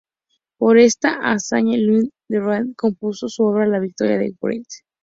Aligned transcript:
Por 0.57 0.79
esta 0.79 1.31
hazaña, 1.31 1.77
Ludwig 1.77 2.09
van 2.09 2.09
Beethoven 2.39 2.73
compuso 2.75 3.29
su 3.29 3.43
obra 3.43 3.67
"La 3.67 3.77
victoria 3.79 4.17
de 4.17 4.33
Wellington". 4.41 4.79